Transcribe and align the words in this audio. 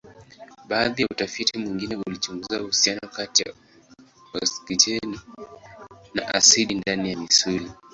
Baadhi 0.67 1.01
ya 1.01 1.07
utafiti 1.11 1.57
mwingine 1.59 1.99
alichunguza 2.07 2.61
uhusiano 2.63 2.99
kati 3.11 3.43
ya 3.45 3.53
oksijeni 4.33 5.19
na 6.13 6.27
asidi 6.33 6.73
ndani 6.75 7.11
ya 7.11 7.17
misuli. 7.17 7.71